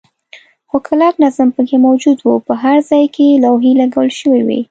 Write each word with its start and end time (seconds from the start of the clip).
خو 0.69 0.77
کلک 0.87 1.13
نظم 1.23 1.47
پکې 1.55 1.77
موجود 1.85 2.17
و، 2.25 2.29
په 2.47 2.53
هر 2.63 2.77
ځای 2.89 3.05
کې 3.15 3.39
لوحې 3.43 3.71
لګول 3.81 4.09
شوې 4.19 4.41
وې. 4.47 4.59